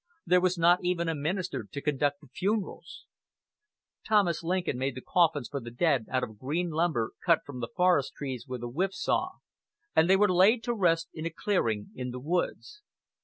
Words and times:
There 0.25 0.41
was 0.41 0.57
not 0.57 0.79
even 0.83 1.07
a 1.07 1.13
minister 1.13 1.67
to 1.71 1.79
conduct 1.79 2.21
the 2.21 2.27
funerals. 2.33 3.05
Thomas 4.03 4.41
Lincoln 4.41 4.79
made 4.79 4.95
the 4.95 5.01
coffins 5.01 5.47
for 5.47 5.59
the 5.59 5.69
dead 5.69 6.07
out 6.09 6.23
of 6.23 6.39
green 6.39 6.71
lumber 6.71 7.11
cut 7.23 7.41
from 7.45 7.59
the 7.59 7.69
forest 7.75 8.13
trees 8.15 8.47
with 8.47 8.63
a 8.63 8.67
whip 8.67 8.93
saw, 8.95 9.33
and 9.95 10.09
they 10.09 10.15
were 10.17 10.27
laid 10.33 10.63
to 10.63 10.73
rest 10.73 11.09
in 11.13 11.27
a 11.27 11.29
clearing 11.29 11.91
in 11.93 12.09
the 12.09 12.19
woods. 12.19 12.81